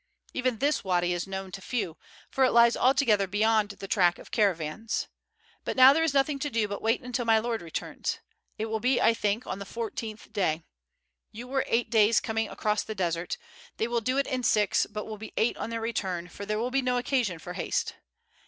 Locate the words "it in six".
14.17-14.87